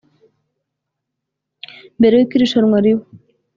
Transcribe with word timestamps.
Mbere 1.99 2.13
y’uko 2.15 2.33
irushanwa 2.35 2.77
riba 2.83 3.05